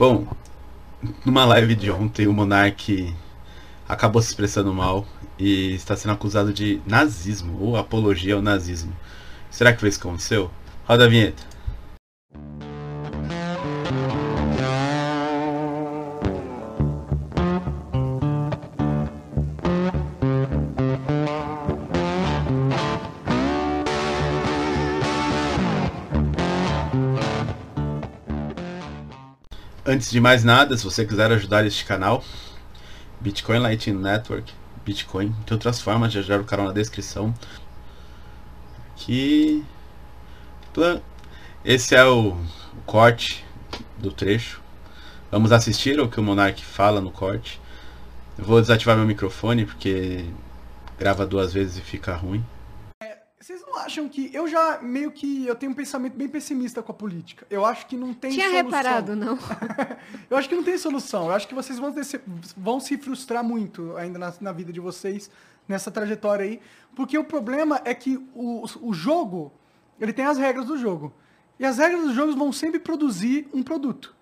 [0.00, 0.26] Bom,
[1.26, 3.14] numa live de ontem, o Monark
[3.86, 5.04] acabou se expressando mal
[5.38, 8.96] e está sendo acusado de nazismo ou apologia ao nazismo.
[9.50, 10.50] Será que foi isso que aconteceu?
[10.86, 11.49] Roda a vinheta.
[30.00, 32.24] Antes de mais nada, se você quiser ajudar este canal,
[33.20, 34.50] Bitcoin Lightning Network,
[34.82, 37.34] Bitcoin, tem outras formas de ajudar o canal na descrição.
[38.94, 39.62] Aqui.
[41.62, 43.44] Esse é o, o corte
[43.98, 44.62] do trecho.
[45.30, 47.60] Vamos assistir o que o Monark fala no corte.
[48.38, 50.24] Eu vou desativar meu microfone porque
[50.98, 52.42] grava duas vezes e fica ruim
[53.76, 54.30] acham que.
[54.32, 55.46] Eu já meio que.
[55.46, 57.46] Eu tenho um pensamento bem pessimista com a política.
[57.50, 58.70] Eu acho que não tem Tinha solução.
[58.70, 59.38] reparado, não.
[60.28, 61.26] eu acho que não tem solução.
[61.26, 62.02] Eu acho que vocês vão, ter,
[62.56, 65.30] vão se frustrar muito ainda na, na, vida de vocês,
[65.68, 66.60] nessa trajetória aí.
[66.94, 69.52] Porque o problema é que o, o jogo.
[70.00, 71.12] Ele tem as regras do jogo.
[71.58, 74.14] E as regras dos jogos vão sempre produzir um produto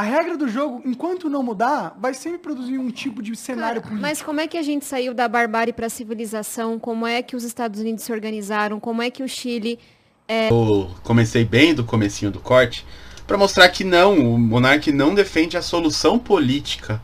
[0.00, 4.00] a regra do jogo, enquanto não mudar, vai sempre produzir um tipo de cenário político.
[4.00, 6.78] Mas como é que a gente saiu da barbárie para a civilização?
[6.78, 8.80] Como é que os Estados Unidos se organizaram?
[8.80, 9.78] Como é que o Chile
[10.26, 10.50] é...
[10.50, 12.86] Eu comecei bem do comecinho do corte
[13.26, 16.98] para mostrar que não, o monarca não defende a solução política,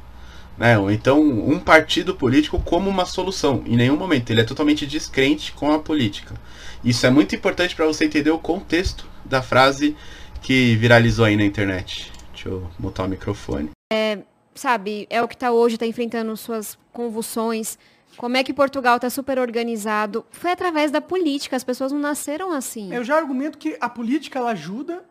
[0.56, 0.78] né?
[0.78, 3.62] Ou então um partido político como uma solução.
[3.66, 6.34] Em nenhum momento ele é totalmente descrente com a política.
[6.82, 9.94] Isso é muito importante para você entender o contexto da frase
[10.40, 12.15] que viralizou aí na internet.
[12.46, 13.70] Deixa eu mutar o microfone.
[13.92, 14.20] É,
[14.54, 17.76] sabe, é o que está hoje, está enfrentando suas convulsões.
[18.16, 20.24] Como é que Portugal está super organizado?
[20.30, 22.94] Foi através da política, as pessoas não nasceram assim.
[22.94, 25.04] Eu já argumento que a política ela ajuda,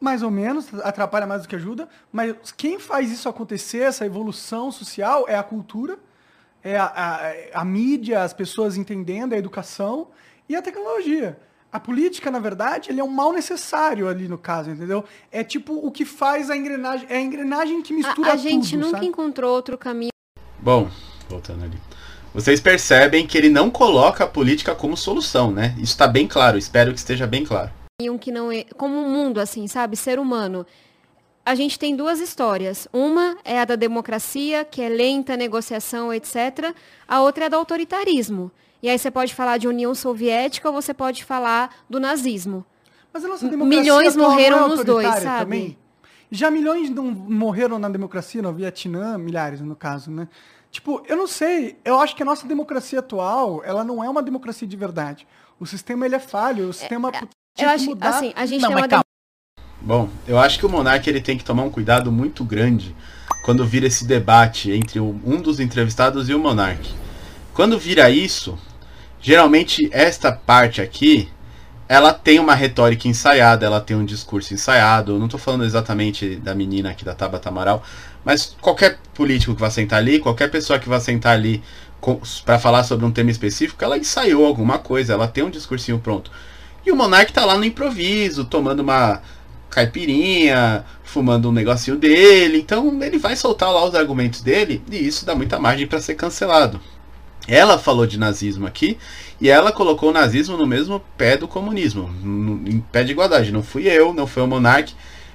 [0.00, 4.72] mais ou menos, atrapalha mais do que ajuda, mas quem faz isso acontecer, essa evolução
[4.72, 5.98] social, é a cultura,
[6.64, 10.08] é a, a, a mídia, as pessoas entendendo, a educação
[10.48, 11.38] e a tecnologia.
[11.76, 15.04] A política, na verdade, ele é um mal necessário ali no caso, entendeu?
[15.30, 17.06] É tipo o que faz a engrenagem.
[17.10, 19.06] É a engrenagem que mistura a, a gente tudo, nunca sabe?
[19.08, 20.08] encontrou outro caminho.
[20.58, 20.88] Bom,
[21.28, 21.78] voltando ali.
[22.32, 25.74] Vocês percebem que ele não coloca a política como solução, né?
[25.76, 27.70] Isso está bem claro, espero que esteja bem claro.
[28.22, 29.98] Que não é, como um mundo, assim, sabe?
[29.98, 30.64] Ser humano.
[31.46, 32.88] A gente tem duas histórias.
[32.92, 36.74] Uma é a da democracia, que é lenta, negociação, etc.
[37.06, 38.50] A outra é a do autoritarismo.
[38.82, 42.66] E aí você pode falar de União Soviética ou você pode falar do nazismo.
[43.12, 45.44] Mas a nossa democracia Milhões morreram é nos dois, sabe?
[45.44, 45.78] Também.
[46.32, 50.26] Já milhões não morreram na democracia, no Vietnã, milhares no caso, né?
[50.72, 54.20] Tipo, eu não sei, eu acho que a nossa democracia atual, ela não é uma
[54.20, 55.28] democracia de verdade.
[55.60, 58.08] O sistema ele é falho, o sistema é, eu acho, mudar.
[58.08, 59.05] assim, a gente não, tem uma calma.
[59.80, 62.94] Bom, eu acho que o Monark ele tem que tomar um cuidado muito grande
[63.44, 66.88] quando vira esse debate entre um dos entrevistados e o Monark.
[67.54, 68.58] Quando vira isso,
[69.20, 71.28] geralmente esta parte aqui,
[71.88, 75.12] ela tem uma retórica ensaiada, ela tem um discurso ensaiado.
[75.12, 77.82] Eu não estou falando exatamente da menina aqui da Tabata Amaral,
[78.24, 81.62] mas qualquer político que vai sentar ali, qualquer pessoa que vai sentar ali
[82.44, 86.30] para falar sobre um tema específico, ela ensaiou alguma coisa, ela tem um discursinho pronto.
[86.84, 89.22] E o Monark tá lá no improviso, tomando uma
[89.76, 92.58] caipirinha, fumando um negocinho dele.
[92.58, 96.14] Então ele vai soltar lá os argumentos dele e isso dá muita margem para ser
[96.14, 96.80] cancelado.
[97.46, 98.96] Ela falou de nazismo aqui
[99.38, 102.10] e ela colocou o nazismo no mesmo pé do comunismo,
[102.66, 103.52] em pé de igualdade.
[103.52, 104.92] Não fui eu, não foi o monarca.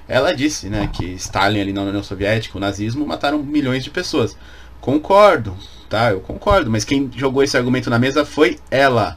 [0.08, 4.36] Ela disse né, que Stalin ali na União Soviética, o nazismo, mataram milhões de pessoas.
[4.80, 5.56] Concordo,
[5.88, 6.10] tá?
[6.10, 9.16] Eu concordo, mas quem jogou esse argumento na mesa foi ela.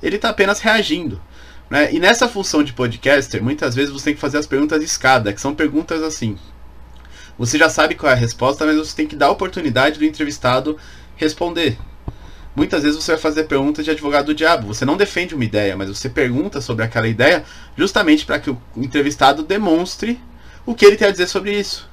[0.00, 1.20] Ele está apenas reagindo.
[1.70, 1.94] Né?
[1.94, 5.32] E nessa função de podcaster, muitas vezes você tem que fazer as perguntas de escada,
[5.32, 6.36] que são perguntas assim.
[7.38, 10.04] Você já sabe qual é a resposta, mas você tem que dar a oportunidade do
[10.04, 10.76] entrevistado
[11.16, 11.78] responder
[12.54, 14.68] muitas vezes você vai fazer perguntas de advogado do diabo.
[14.68, 17.44] Você não defende uma ideia, mas você pergunta sobre aquela ideia
[17.76, 20.20] justamente para que o entrevistado demonstre
[20.66, 21.88] o que ele tem a dizer sobre isso.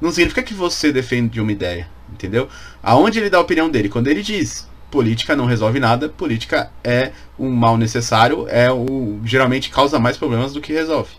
[0.00, 2.48] Não significa que você defende uma ideia, entendeu?
[2.82, 3.88] Aonde ele dá a opinião dele?
[3.88, 9.70] Quando ele diz política não resolve nada, política é um mal necessário, é o geralmente
[9.70, 11.14] causa mais problemas do que resolve.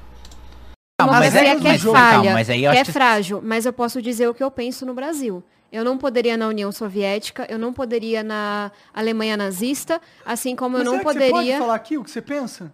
[1.00, 4.28] Não, mas é, que é falha, mas aí que é frágil, mas eu posso dizer
[4.28, 5.42] o que eu penso no Brasil.
[5.72, 10.86] Eu não poderia na União Soviética, eu não poderia na Alemanha nazista, assim como Mas
[10.86, 11.28] eu não poderia.
[11.28, 12.74] Você pode falar aqui o que você pensa?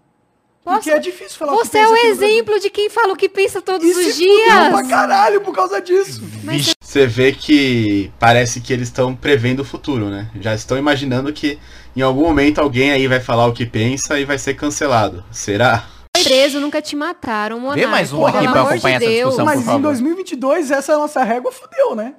[0.65, 0.77] Posso?
[0.79, 3.87] Porque é difícil falar Você é o exemplo de quem fala o que pensa todos
[3.87, 4.69] e os dias.
[4.71, 6.23] pra caralho por causa disso.
[6.43, 10.27] Mas você vê que parece que eles estão prevendo o futuro, né?
[10.41, 11.59] Já estão imaginando que
[11.95, 15.23] em algum momento alguém aí vai falar o que pensa e vai ser cancelado.
[15.31, 15.85] Será?
[16.23, 17.81] preso, nunca te mataram, monarca.
[17.81, 19.81] Vê mais um aqui pra acompanhar de essa discussão, Mas por em favor.
[19.81, 22.15] 2022, essa é nossa régua, fudeu, né?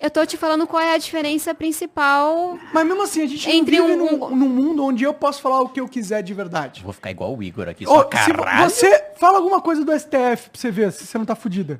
[0.00, 2.58] Eu tô te falando qual é a diferença principal.
[2.72, 5.42] Mas mesmo assim, a gente não Entre vive um- num, num mundo onde eu posso
[5.42, 6.82] falar o que eu quiser de verdade.
[6.82, 8.70] Vou ficar igual o Igor aqui, Ô, só caralho.
[8.70, 11.78] você fala alguma coisa do STF pra você ver se você não tá fudida.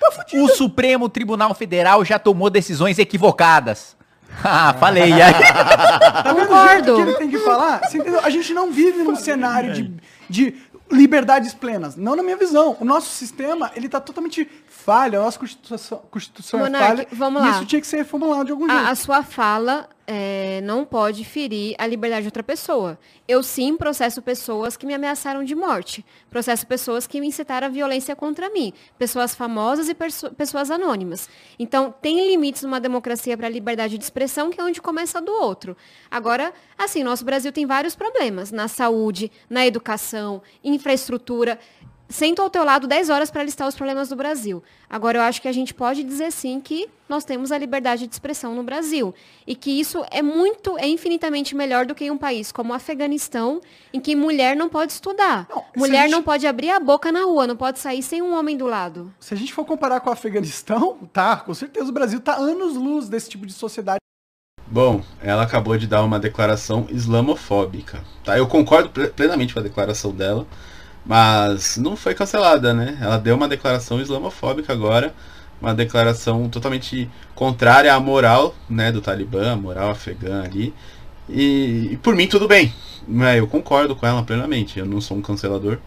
[0.00, 0.44] Tá fudido.
[0.44, 3.96] O Supremo Tribunal Federal já tomou decisões equivocadas.
[4.44, 5.12] Ah, falei.
[5.22, 5.32] aí.
[5.32, 6.84] Tá vendo o Concordo.
[6.84, 7.80] jeito que ele tem que falar?
[8.22, 9.94] A gente não vive num cenário de,
[10.28, 10.54] de
[10.90, 11.96] liberdades plenas.
[11.96, 12.76] Não na minha visão.
[12.80, 15.20] O nosso sistema, ele tá totalmente falho.
[15.20, 17.08] A nossa Constituição, Constituição é Monark, falha.
[17.12, 17.50] vamos e lá.
[17.52, 18.88] isso tinha que ser reformulado de algum A, jeito.
[18.90, 22.98] a sua fala é, não pode ferir a liberdade de outra pessoa.
[23.26, 26.04] Eu sim processo pessoas que me ameaçaram de morte.
[26.30, 28.72] Processo pessoas que me incitaram a violência contra mim.
[28.98, 31.28] Pessoas famosas e pessoas anônimas.
[31.58, 35.32] Então, tem limites numa democracia para a liberdade de expressão, que é onde começa do
[35.32, 35.76] outro.
[36.10, 38.52] Agora, assim, nosso Brasil tem vários problemas.
[38.52, 41.58] Na saúde, na educação, infraestrutura.
[42.08, 44.62] Sento ao teu lado 10 horas para listar os problemas do Brasil.
[44.88, 48.12] Agora, eu acho que a gente pode dizer sim que nós temos a liberdade de
[48.12, 49.12] expressão no Brasil.
[49.44, 52.76] E que isso é muito, é infinitamente melhor do que em um país como o
[52.76, 53.60] Afeganistão,
[53.92, 55.48] em que mulher não pode estudar.
[55.50, 58.38] Não, mulher gente- não pode abrir a boca na rua, não pode sair sem um
[58.38, 59.12] homem do lado.
[59.18, 63.08] Se a gente for comparar com o Afeganistão, tá, com certeza o Brasil tá anos-luz
[63.08, 63.98] desse tipo de sociedade.
[64.68, 68.04] Bom, ela acabou de dar uma declaração islamofóbica.
[68.24, 68.38] Tá?
[68.38, 70.46] Eu concordo ple- plenamente com a declaração dela,
[71.06, 72.98] mas não foi cancelada, né?
[73.00, 75.14] Ela deu uma declaração islamofóbica agora,
[75.60, 80.74] uma declaração totalmente contrária à moral né, do Talibã, a moral afegã ali.
[81.28, 82.74] E, e por mim tudo bem.
[83.06, 83.38] Né?
[83.38, 84.78] Eu concordo com ela plenamente.
[84.78, 85.78] Eu não sou um cancelador.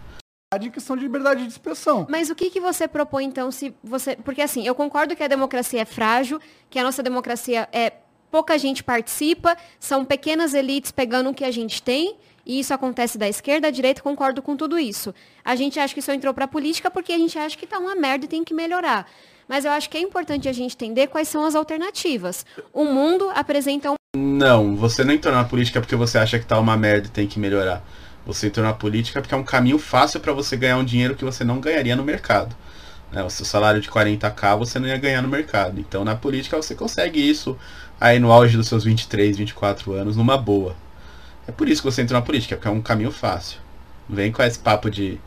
[0.58, 2.06] em questão de liberdade de expressão.
[2.08, 4.16] Mas o que, que você propõe, então, se você.
[4.16, 6.40] Porque assim, eu concordo que a democracia é frágil,
[6.70, 7.92] que a nossa democracia é.
[8.30, 12.16] Pouca gente participa, são pequenas elites pegando o que a gente tem,
[12.50, 15.14] e isso acontece da esquerda à direita, concordo com tudo isso.
[15.44, 17.78] A gente acha que isso entrou para a política porque a gente acha que tá
[17.78, 19.06] uma merda e tem que melhorar.
[19.48, 22.44] Mas eu acho que é importante a gente entender quais são as alternativas.
[22.72, 26.58] O mundo apresenta um Não, você não entrou na política porque você acha que tá
[26.58, 27.84] uma merda e tem que melhorar.
[28.26, 31.24] Você entrou na política porque é um caminho fácil para você ganhar um dinheiro que
[31.24, 32.56] você não ganharia no mercado.
[33.12, 33.22] Né?
[33.22, 35.78] O seu salário de 40k você não ia ganhar no mercado.
[35.78, 37.56] Então na política você consegue isso
[38.00, 40.74] aí no auge dos seus 23, 24 anos, numa boa.
[41.50, 43.58] É por isso que você entrou na política, porque é um caminho fácil.
[44.08, 45.18] Não vem com esse papo de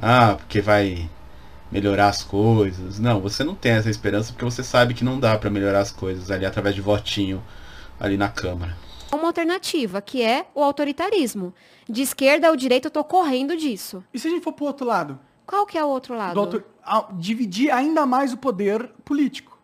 [0.00, 1.10] ah, porque vai
[1.72, 3.00] melhorar as coisas.
[3.00, 5.90] Não, você não tem essa esperança porque você sabe que não dá para melhorar as
[5.90, 7.42] coisas ali através de votinho
[7.98, 8.76] ali na Câmara.
[9.12, 11.52] uma alternativa, que é o autoritarismo.
[11.88, 14.04] De esquerda ao direito, eu tô correndo disso.
[14.14, 15.18] E se a gente for pro outro lado?
[15.46, 16.34] Qual que é o outro lado?
[16.34, 19.55] Do autor- a- dividir ainda mais o poder político.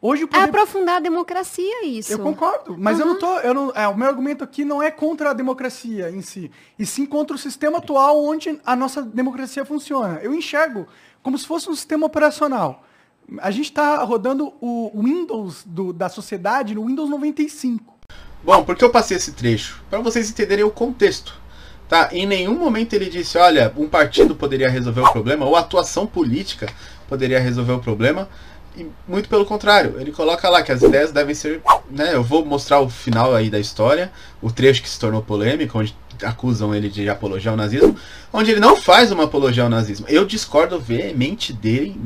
[0.00, 2.12] Hoje É aprofundar a democracia isso.
[2.12, 3.38] Eu concordo, mas eu não tô.
[3.40, 6.86] Eu não, é, o meu argumento aqui não é contra a democracia em si, e
[6.86, 10.20] sim contra o sistema atual onde a nossa democracia funciona.
[10.22, 10.86] Eu enxergo
[11.22, 12.84] como se fosse um sistema operacional.
[13.40, 17.98] A gente está rodando o Windows do- da sociedade no Windows 95.
[18.42, 19.82] Bom, porque eu passei esse trecho?
[19.90, 21.34] Para vocês entenderem o contexto.
[21.88, 22.10] Tá?
[22.12, 26.06] Em nenhum momento ele disse, olha, um partido poderia resolver o problema, ou a atuação
[26.06, 26.68] política
[27.08, 28.28] poderia resolver o problema.
[28.78, 31.60] E muito pelo contrário, ele coloca lá que as ideias devem ser.
[31.90, 35.76] Né, eu vou mostrar o final aí da história, o trecho que se tornou polêmico,
[35.76, 37.96] onde acusam ele de apologia ao nazismo,
[38.32, 40.06] onde ele não faz uma apologia ao nazismo.
[40.08, 42.00] Eu discordo veemente dele,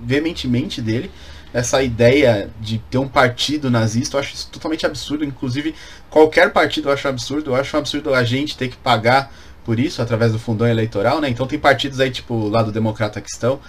[0.00, 1.10] veementemente dele,
[1.52, 5.24] essa ideia de ter um partido nazista, eu acho isso totalmente absurdo.
[5.24, 5.74] Inclusive,
[6.08, 7.50] qualquer partido eu acho absurdo.
[7.50, 9.32] Eu acho um absurdo a gente ter que pagar
[9.64, 11.28] por isso, através do fundão eleitoral, né?
[11.28, 13.60] Então tem partidos aí, tipo, lá do Democrata Cristão,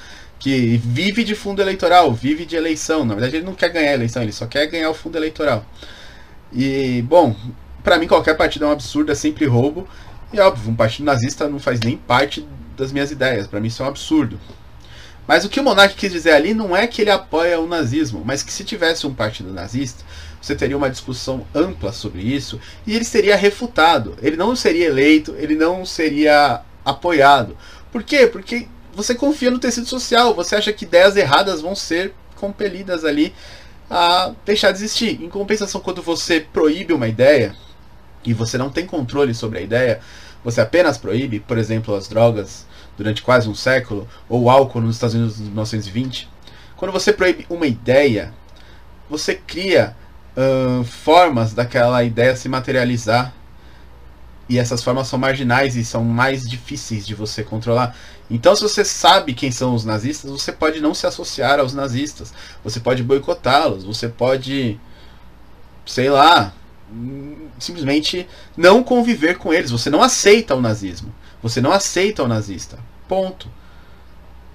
[0.44, 3.06] que vive de fundo eleitoral, vive de eleição.
[3.06, 5.66] Na verdade, ele não quer ganhar a eleição, ele só quer ganhar o fundo eleitoral.
[6.52, 7.34] E, bom,
[7.82, 9.88] pra mim qualquer partido é um absurdo, é sempre roubo.
[10.34, 12.46] E óbvio, um partido nazista não faz nem parte
[12.76, 13.48] das minhas ideias.
[13.48, 14.38] Pra mim isso é um absurdo.
[15.26, 18.22] Mas o que o Monark quis dizer ali não é que ele apoia o nazismo,
[18.26, 20.04] mas que se tivesse um partido nazista,
[20.42, 24.18] você teria uma discussão ampla sobre isso e ele seria refutado.
[24.22, 27.56] Ele não seria eleito, ele não seria apoiado.
[27.94, 28.28] Por quê?
[28.28, 33.34] Porque você confia no tecido social, você acha que ideias erradas vão ser compelidas ali
[33.90, 35.22] a deixar de existir.
[35.22, 37.56] Em compensação, quando você proíbe uma ideia
[38.26, 40.00] e você não tem controle sobre a ideia,
[40.44, 42.66] você apenas proíbe, por exemplo, as drogas
[42.98, 46.30] durante quase um século, ou o álcool nos Estados Unidos em 1920.
[46.76, 48.34] Quando você proíbe uma ideia,
[49.10, 49.96] você cria
[50.38, 53.34] ahn, formas daquela ideia se materializar.
[54.50, 57.96] E essas formas são marginais e são mais difíceis de você controlar.
[58.30, 62.34] Então, se você sabe quem são os nazistas, você pode não se associar aos nazistas.
[62.64, 63.84] Você pode boicotá-los.
[63.84, 64.80] Você pode,
[65.86, 66.54] sei lá,
[67.58, 69.72] simplesmente não conviver com eles.
[69.72, 71.14] Você não aceita o nazismo.
[71.42, 72.80] Você não aceita o nazista.
[73.08, 73.50] Ponto.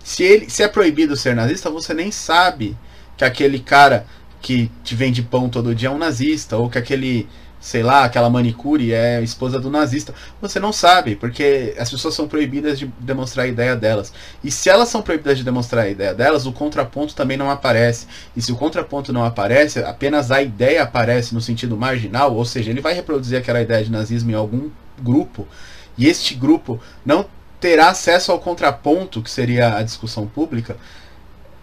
[0.02, 2.76] Se, ele, se é proibido ser nazista, você nem sabe
[3.16, 4.06] que aquele cara
[4.40, 7.28] que te vende pão todo dia é um nazista, ou que aquele,
[7.68, 10.14] sei lá, aquela manicure é esposa do nazista.
[10.40, 14.10] Você não sabe, porque as pessoas são proibidas de demonstrar a ideia delas.
[14.42, 18.06] E se elas são proibidas de demonstrar a ideia delas, o contraponto também não aparece.
[18.34, 22.70] E se o contraponto não aparece, apenas a ideia aparece no sentido marginal, ou seja,
[22.70, 24.70] ele vai reproduzir aquela ideia de nazismo em algum
[25.02, 25.46] grupo,
[25.98, 27.26] e este grupo não
[27.60, 30.78] terá acesso ao contraponto, que seria a discussão pública,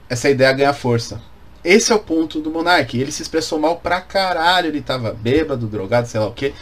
[0.08, 1.20] essa ideia ganha força.
[1.66, 2.96] Esse é o ponto do Monark.
[2.96, 6.54] Ele se expressou mal pra caralho, ele tava bêbado, drogado, sei lá o que,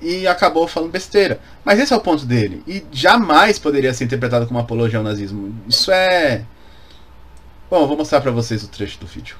[0.00, 1.38] e acabou falando besteira.
[1.62, 2.62] Mas esse é o ponto dele.
[2.66, 5.54] E jamais poderia ser interpretado como apologia ao nazismo.
[5.68, 6.44] Isso é.
[7.68, 9.36] Bom, vou mostrar pra vocês o trecho do vídeo.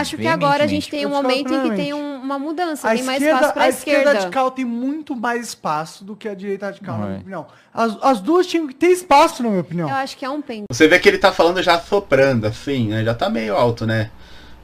[0.00, 0.90] Acho que agora a gente Veementemente.
[0.90, 3.62] tem um momento em que tem um- uma mudança, A tem mais esquerda, espaço para
[3.62, 4.18] a a esquerda esquerda.
[4.20, 7.20] radical tem muito mais espaço do que a direita radical, na Não minha é.
[7.20, 7.46] opinião.
[7.72, 9.88] As, as duas tinham que ter espaço, na minha opinião.
[9.88, 10.66] Eu acho que é um pêndulo.
[10.70, 13.04] Você vê que ele tá falando já soprando, assim, né?
[13.04, 14.10] Já tá meio alto, né?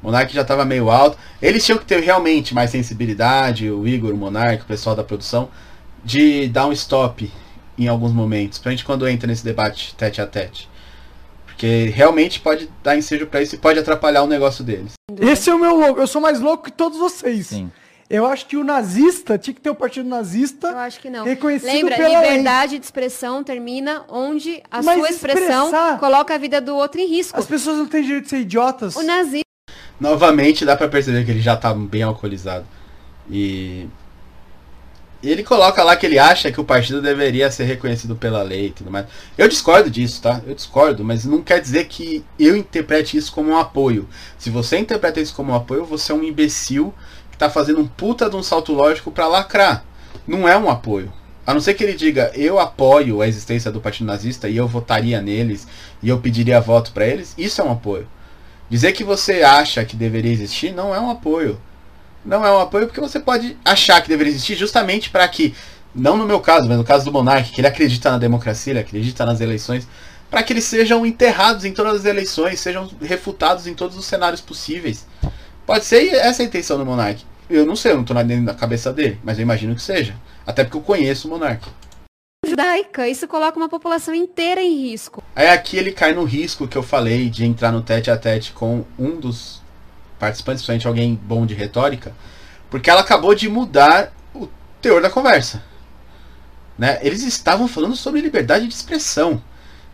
[0.03, 1.17] O Monark já tava meio alto.
[1.41, 5.49] Eles tinham que ter realmente mais sensibilidade, o Igor, o Monark, o pessoal da produção,
[6.05, 7.31] de dar um stop
[7.79, 8.59] em alguns momentos.
[8.59, 10.69] Pra gente quando entra nesse debate tete a tete.
[11.63, 14.95] Porque realmente pode dar ensejo pra isso e pode atrapalhar o negócio deles.
[15.21, 16.01] Esse é o meu louco.
[16.01, 17.47] Eu sou mais louco que todos vocês.
[17.47, 17.71] Sim.
[18.11, 20.77] Eu acho que o nazista tinha que ter o partido Eu nazista.
[20.79, 21.25] acho que não.
[21.25, 22.31] Reconhecido Lembra, pela lei.
[22.31, 27.01] liberdade de expressão termina onde a Mas sua expressão expressar- coloca a vida do outro
[27.01, 27.39] em risco.
[27.39, 28.97] As pessoas não têm direito de ser idiotas.
[28.97, 29.43] O nazismo
[30.01, 32.67] Novamente dá pra perceber que ele já tá bem alcoolizado.
[33.31, 33.87] E
[35.31, 38.71] ele coloca lá que ele acha que o partido deveria ser reconhecido pela lei e
[38.73, 39.07] tudo mais.
[39.39, 40.41] Eu discordo disso, tá?
[40.47, 44.09] Eu discordo, mas não quer dizer que eu interprete isso como um apoio.
[44.37, 46.93] Se você interpreta isso como um apoio, você é um imbecil
[47.31, 49.85] que tá fazendo um puta de um salto lógico pra lacrar.
[50.27, 51.13] Não é um apoio.
[51.47, 54.69] A não ser que ele diga, eu apoio a existência do partido nazista e eu
[54.69, 55.67] votaria neles
[56.03, 58.07] e eu pediria voto pra eles, isso é um apoio.
[58.71, 61.61] Dizer que você acha que deveria existir não é um apoio.
[62.25, 65.55] Não é um apoio porque você pode achar que deveria existir justamente para que,
[65.95, 68.81] não no meu caso, mas no caso do Monark, que ele acredita na democracia, ele
[68.81, 69.87] acredita nas eleições,
[70.31, 74.41] para que eles sejam enterrados em todas as eleições, sejam refutados em todos os cenários
[74.41, 75.07] possíveis.
[75.67, 77.25] Pode ser essa a intenção do Monark.
[77.51, 79.83] Eu não sei, eu não tô na, dentro da cabeça dele, mas eu imagino que
[79.83, 80.15] seja.
[80.47, 81.69] Até porque eu conheço o Monark.
[82.47, 85.23] judaica, isso coloca uma população inteira em risco.
[85.35, 88.53] Aí aqui ele cai no risco que eu falei de entrar no tete a tete
[88.53, 89.62] com um dos
[90.23, 92.15] participantes, principalmente alguém bom de retórica,
[92.71, 94.49] porque ela acabou de mudar o
[94.81, 95.65] teor da conversa.
[96.79, 97.01] Né?
[97.03, 99.43] Eles estavam falando sobre liberdade de expressão.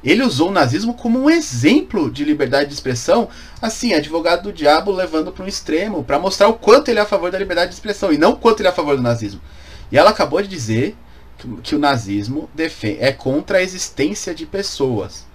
[0.04, 3.30] Ele usou o nazismo como um exemplo de liberdade de expressão,
[3.60, 7.06] assim, advogado do diabo levando para um extremo, para mostrar o quanto ele é a
[7.06, 9.40] favor da liberdade de expressão e não o quanto ele é a favor do nazismo.
[9.90, 10.94] E ela acabou de dizer
[11.38, 12.50] que, que o nazismo
[13.00, 15.26] é contra a existência de pessoas.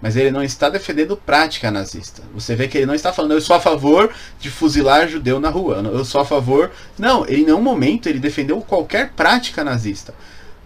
[0.00, 2.22] Mas ele não está defendendo prática nazista.
[2.34, 5.50] Você vê que ele não está falando, eu sou a favor de fuzilar judeu na
[5.50, 5.82] rua.
[5.92, 6.70] Eu sou a favor.
[6.98, 10.14] Não, ele em nenhum momento ele defendeu qualquer prática nazista.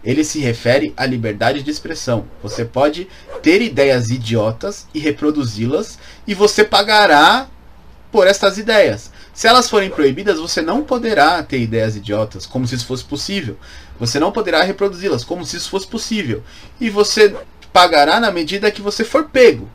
[0.05, 2.27] Ele se refere à liberdade de expressão.
[2.43, 3.09] Você pode
[3.43, 7.49] ter ideias idiotas e reproduzi-las, e você pagará
[8.13, 9.11] por estas ideias.
[9.33, 13.57] Se elas forem proibidas, você não poderá ter ideias idiotas, como se isso fosse possível.
[13.99, 16.43] Você não poderá reproduzi-las, como se isso fosse possível.
[16.81, 17.35] E você
[17.75, 19.69] pagará na medida que você for pego.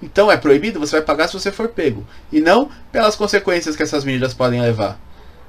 [0.00, 2.02] Então é proibido, você vai pagar se você for pego.
[2.32, 4.98] E não pelas consequências que essas medidas podem levar.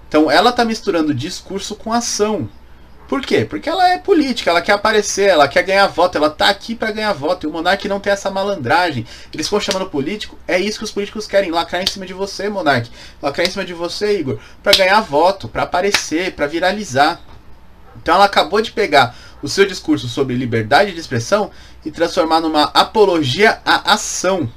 [0.10, 2.50] Então ela está misturando discurso com ação.
[3.08, 3.46] Por quê?
[3.46, 6.92] Porque ela é política, ela quer aparecer, ela quer ganhar voto, ela tá aqui para
[6.92, 7.46] ganhar voto.
[7.46, 9.06] E o Monark não tem essa malandragem.
[9.34, 12.50] Eles ficam chamando político, é isso que os políticos querem, lacrar em cima de você,
[12.50, 12.92] Monark.
[13.22, 17.22] Lacrar em cima de você, Igor, para ganhar voto, para aparecer, para viralizar.
[18.02, 21.52] Então ela acabou de pegar o seu discurso sobre liberdade de expressão
[21.86, 24.50] e transformar numa apologia à ação.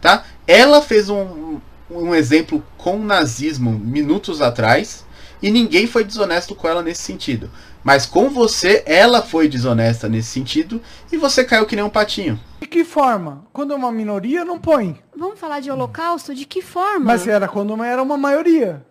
[0.00, 0.24] Tá?
[0.46, 5.04] Ela fez um, um exemplo com o nazismo minutos atrás
[5.42, 7.50] e ninguém foi desonesto com ela nesse sentido.
[7.84, 12.38] Mas com você, ela foi desonesta nesse sentido e você caiu que nem um patinho.
[12.60, 13.44] De que forma?
[13.52, 14.98] Quando é uma minoria, não põe.
[15.16, 16.34] Vamos falar de holocausto?
[16.34, 17.04] De que forma?
[17.06, 18.84] Mas era quando uma- era uma maioria.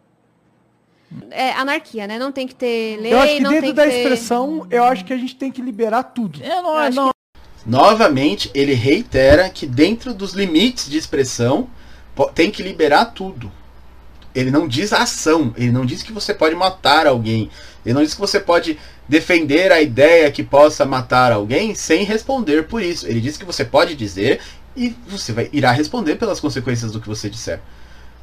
[1.31, 2.19] É anarquia, né?
[2.19, 3.97] Não tem que ter lei, eu acho que não dentro tem da que ter...
[3.97, 6.39] expressão, eu acho que a gente tem que liberar tudo.
[6.43, 7.09] Eu não, Eu acho não,
[7.69, 11.69] Novamente, ele reitera que dentro dos limites de expressão
[12.33, 13.51] tem que liberar tudo.
[14.33, 17.47] Ele não diz ação, ele não diz que você pode matar alguém,
[17.85, 22.63] ele não diz que você pode defender a ideia que possa matar alguém sem responder
[22.63, 23.05] por isso.
[23.05, 24.41] Ele diz que você pode dizer
[24.75, 27.61] e você vai irá responder pelas consequências do que você disser.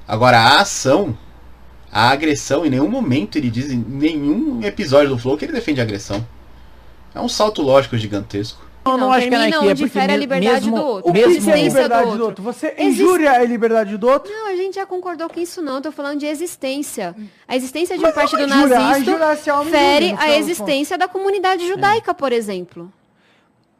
[0.09, 1.17] Agora a ação,
[1.93, 5.81] a agressão, em nenhum momento ele diz em nenhum episódio do Flow que ele defende
[5.81, 6.27] a agressão.
[7.15, 8.66] É um salto lógico gigantesco.
[8.93, 11.11] Eu não, acho que é termina anarquia, onde porque fere a liberdade mesmo, do outro.
[11.11, 12.25] O que mesmo que é liberdade do do outro.
[12.27, 12.43] outro?
[12.45, 14.33] Você Existe- injúria a liberdade do outro?
[14.33, 15.77] Não, a gente já concordou com isso não.
[15.77, 17.15] Eu tô falando de existência.
[17.47, 18.45] A existência de um partido é.
[18.45, 22.93] A nazista é fere a existência da comunidade judaica, por exemplo.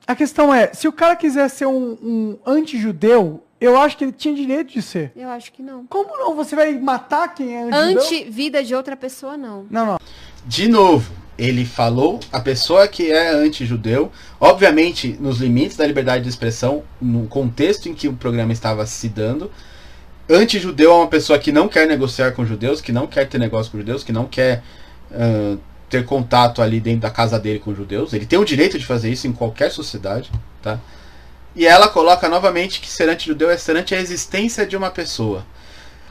[0.07, 4.13] A questão é, se o cara quiser ser um, um anti-judeu, eu acho que ele
[4.13, 5.11] tinha direito de ser.
[5.17, 5.85] Eu acho que não.
[5.87, 6.35] Como não?
[6.37, 8.03] Você vai matar quem é anti-judeu?
[8.03, 9.67] Anti-vida de outra pessoa, não.
[9.69, 9.99] Não, não.
[10.45, 16.31] De novo, ele falou a pessoa que é anti-judeu, obviamente nos limites da liberdade de
[16.31, 19.51] expressão, no contexto em que o programa estava se dando.
[20.29, 23.71] Anti-judeu é uma pessoa que não quer negociar com judeus, que não quer ter negócio
[23.71, 24.63] com judeus, que não quer
[25.13, 25.57] ah,
[25.89, 28.13] ter contato ali dentro da casa dele com judeus.
[28.13, 30.31] Ele tem o direito de fazer isso em qualquer sociedade,
[30.63, 30.81] tá?
[31.55, 35.47] E ela coloca novamente que ser anti-judeu é ser anti a existência de uma pessoa.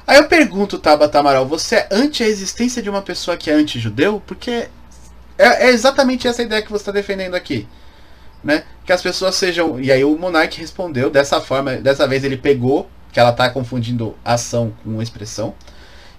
[0.08, 3.54] Aí eu pergunto, Tabata Amaral, você é anti a existência de uma pessoa que é
[3.54, 4.22] anti-judeu?
[4.26, 4.70] Porque
[5.38, 7.68] é, é exatamente essa ideia que você está defendendo aqui.
[8.44, 8.64] Né?
[8.86, 9.80] Que as pessoas sejam.
[9.80, 11.76] E aí o Monark respondeu dessa forma.
[11.78, 15.56] Dessa vez ele pegou, que ela está confundindo ação com expressão.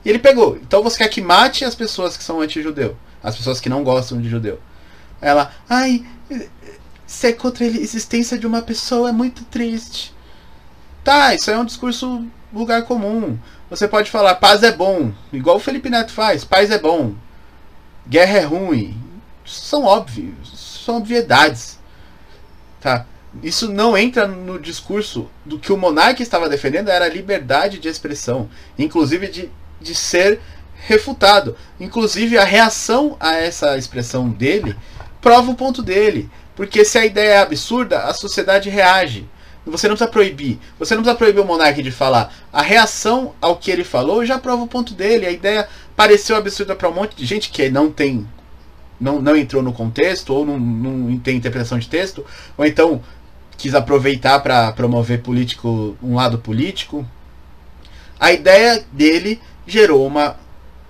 [0.04, 0.56] E ele pegou.
[0.56, 2.96] Então você quer que mate as pessoas que são anti-judeu.
[3.22, 4.60] As pessoas que não gostam de judeu.
[5.20, 6.04] Ela, ai,
[7.06, 10.14] ser contra a existência de uma pessoa é muito triste.
[11.04, 13.38] Tá, isso é um discurso lugar comum.
[13.70, 17.14] Você pode falar paz é bom, igual o Felipe Neto faz, paz é bom.
[18.08, 18.96] Guerra é ruim.
[19.46, 21.78] São óbvios, são obviedades.
[22.80, 23.06] Tá?
[23.42, 27.88] Isso não entra no discurso do que o monarca estava defendendo, era a liberdade de
[27.88, 28.48] expressão,
[28.78, 29.50] inclusive de,
[29.80, 30.40] de ser
[30.74, 31.56] refutado.
[31.78, 34.76] Inclusive a reação a essa expressão dele
[35.20, 36.30] prova o ponto dele.
[36.54, 39.28] Porque se a ideia é absurda, a sociedade reage.
[39.66, 40.58] Você não precisa proibir.
[40.78, 42.32] Você não precisa proibir o monarca de falar.
[42.52, 45.26] A reação ao que ele falou já prova o ponto dele.
[45.26, 48.26] A ideia pareceu absurda para um monte de gente que não tem.
[49.00, 52.24] Não, não entrou no contexto, ou não, não tem interpretação de texto,
[52.56, 53.02] ou então
[53.56, 57.06] quis aproveitar para promover político um lado político.
[58.18, 60.36] A ideia dele gerou uma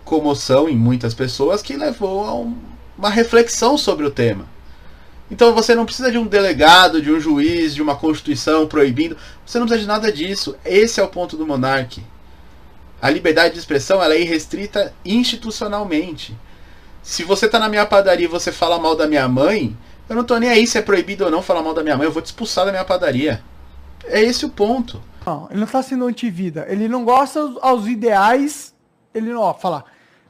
[0.04, 2.56] comoção em muitas pessoas que levou a um-
[2.96, 4.46] uma reflexão sobre o tema.
[5.30, 9.16] Então você não precisa de um delegado, de um juiz, de uma constituição proibindo.
[9.44, 10.54] Você não precisa de nada disso.
[10.64, 12.00] Esse é o ponto do monarca.
[13.02, 16.36] A liberdade de expressão ela é irrestrita institucionalmente.
[17.06, 19.76] Se você tá na minha padaria e você fala mal da minha mãe,
[20.08, 22.04] eu não tô nem aí se é proibido ou não falar mal da minha mãe.
[22.04, 23.40] Eu vou te expulsar da minha padaria.
[24.06, 25.00] É esse o ponto.
[25.24, 26.66] Não, ele não tá sendo anti-vida.
[26.68, 28.74] Ele não gosta aos, ideais.
[29.14, 29.84] Ele não, ó, fala.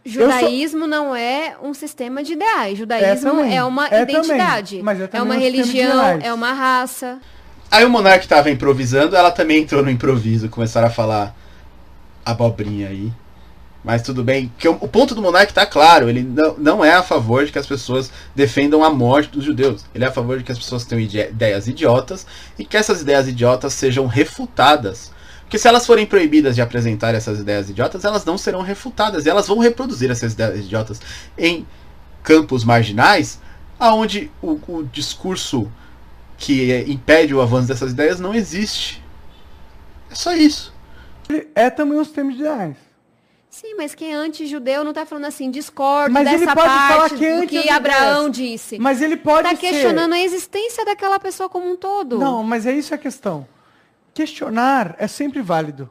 [0.05, 2.77] Judaísmo não é um sistema de ideais.
[2.77, 4.77] Judaísmo também, é, uma é identidade.
[4.77, 7.19] também, é é uma um religião, é uma raça.
[7.71, 11.35] Aí o monarca tava improvisando, ela também entrou no improviso, começaram a falar
[12.23, 13.11] abobrinha aí.
[13.87, 17.05] Mas tudo bem, que o, ponto do monarca tá claro, ele não, não é a
[17.05, 19.85] favor de que as pessoas defendam a morte dos judeus.
[19.95, 22.27] Ele é a favor de que as pessoas tenham ide- ideias idiotas
[22.59, 25.13] e que essas ideias idiotas sejam refutadas.
[25.43, 29.25] Porque se elas forem proibidas de apresentar essas ideias idiotas, elas não serão refutadas.
[29.25, 31.01] E elas vão reproduzir essas ideias idiotas
[31.39, 31.65] em
[32.25, 33.41] campos marginais,
[33.79, 35.71] aonde o, o discurso
[36.37, 39.01] que impede o avanço dessas ideias não existe.
[40.11, 40.75] É só isso.
[41.55, 42.86] É também sistema de ideais.
[43.59, 46.99] Sim, mas quem é anti-judeu não tá falando assim, discordo Mas ele dessa pode falar
[46.99, 48.79] parte que é do que Abraão disse.
[48.79, 49.61] Mas ele pode tá ser.
[49.63, 52.19] questionando a existência daquela pessoa como um todo.
[52.19, 53.49] Não, mas é isso a questão.
[54.13, 55.89] Questionar é sempre válido.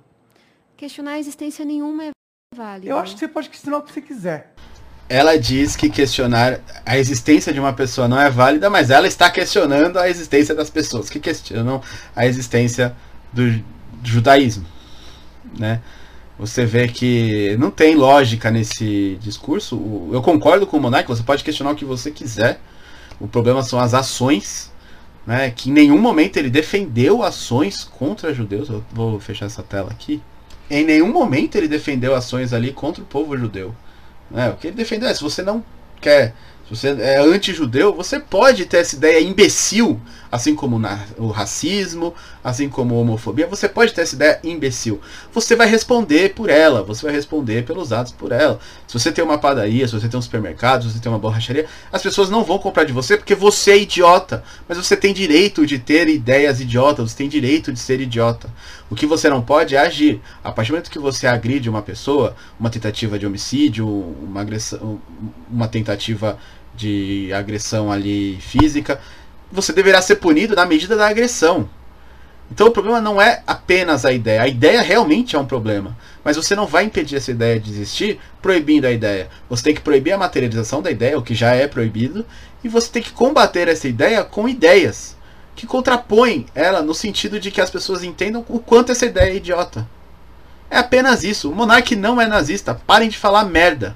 [0.78, 2.12] Questionar a existência nenhuma é
[2.56, 2.88] válido.
[2.88, 4.54] Eu acho que você pode questionar o que você quiser.
[5.10, 9.28] Ela diz que questionar a existência de uma pessoa não é válida, mas ela está
[9.32, 11.82] questionando a existência das pessoas que questionam
[12.15, 12.95] a existência
[13.34, 13.63] do ju-
[14.04, 14.67] judaísmo,
[15.58, 15.82] né?
[16.37, 20.09] Você vê que não tem lógica nesse discurso.
[20.11, 22.59] Eu concordo com o Monark, você pode questionar o que você quiser.
[23.19, 24.71] O problema são as ações,
[25.25, 25.49] né?
[25.49, 28.69] Que em nenhum momento ele defendeu ações contra judeus.
[28.69, 30.21] Eu vou fechar essa tela aqui.
[30.69, 33.73] Em nenhum momento ele defendeu ações ali contra o povo judeu.
[34.33, 35.63] É, o que ele defendeu é, se você não
[36.01, 36.33] quer,
[36.67, 40.01] se você é anti-judeu, você pode ter essa ideia imbecil,
[40.35, 40.79] assim como
[41.17, 44.99] o racismo, assim como a homofobia, você pode ter essa ideia imbecil.
[45.33, 48.59] Você vai responder por ela, você vai responder pelos atos por ela.
[48.85, 51.65] Se você tem uma padaria, se você tem um supermercado, se você tem uma borracharia,
[51.91, 54.43] as pessoas não vão comprar de você porque você é idiota.
[54.67, 58.49] Mas você tem direito de ter ideias idiotas, você tem direito de ser idiota.
[58.89, 60.21] O que você não pode é agir.
[60.43, 64.99] A partir do momento que você agride uma pessoa, uma tentativa de homicídio, uma agressão,
[65.49, 66.37] uma tentativa
[66.75, 68.99] de agressão ali física,
[69.51, 71.69] você deverá ser punido na medida da agressão.
[72.51, 74.41] Então o problema não é apenas a ideia.
[74.41, 75.97] A ideia realmente é um problema.
[76.23, 79.29] Mas você não vai impedir essa ideia de existir proibindo a ideia.
[79.49, 82.25] Você tem que proibir a materialização da ideia, o que já é proibido,
[82.63, 85.15] e você tem que combater essa ideia com ideias
[85.55, 89.36] que contrapõem ela no sentido de que as pessoas entendam o quanto essa ideia é
[89.36, 89.88] idiota.
[90.69, 91.49] É apenas isso.
[91.49, 92.75] O monarca não é nazista.
[92.86, 93.95] Parem de falar merda.